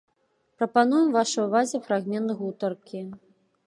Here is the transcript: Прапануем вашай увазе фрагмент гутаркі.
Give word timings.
Прапануем 0.61 1.13
вашай 1.17 1.41
увазе 1.47 1.83
фрагмент 1.91 2.27
гутаркі. 2.43 3.09